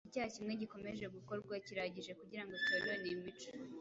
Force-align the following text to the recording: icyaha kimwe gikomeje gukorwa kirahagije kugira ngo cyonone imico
icyaha 0.07 0.29
kimwe 0.35 0.53
gikomeje 0.61 1.05
gukorwa 1.15 1.53
kirahagije 1.65 2.11
kugira 2.19 2.43
ngo 2.45 2.55
cyonone 2.65 3.07
imico 3.15 3.49